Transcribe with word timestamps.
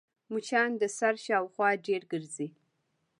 مچان 0.31 0.69
د 0.81 0.83
سر 0.97 1.15
شاوخوا 1.25 1.69
ډېر 1.87 2.01
ګرځي 2.11 2.47